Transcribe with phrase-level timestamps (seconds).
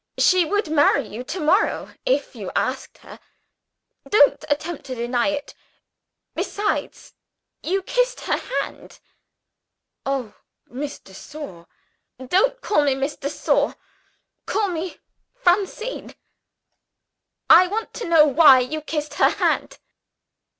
[0.17, 3.19] She would marry you to morrow, if you asked her.
[4.09, 5.53] Don't attempt to deny it!
[6.33, 7.13] Besides,
[7.61, 8.97] you kissed her hand."
[10.03, 10.33] "Oh,
[10.65, 11.67] Miss de Sor!"
[12.17, 13.75] "Don't call me 'Miss de Sor'!
[14.47, 14.97] Call me
[15.35, 16.15] Francine.
[17.47, 19.77] I want to know why you kissed her hand."